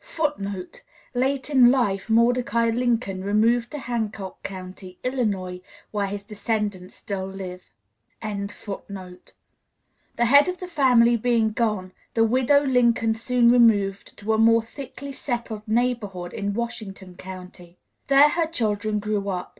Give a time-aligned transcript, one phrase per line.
[0.00, 0.82] [Footnote:
[1.14, 7.62] Late in life Mordecai Lincoln removed to Hancock County, Illinois, where his descendants still live.]
[8.22, 9.28] [Illustration: FAC SIMILE OF THE MARRIAGE BOND OF THOMAS
[9.80, 14.36] LINCOLN.] The head of the family being gone, the widow Lincoln soon removed to a
[14.36, 17.78] more thickly settled neighborhood in Washington County.
[18.08, 19.58] There her children grew up.